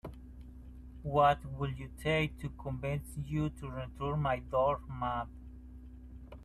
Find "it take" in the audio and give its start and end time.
1.79-2.39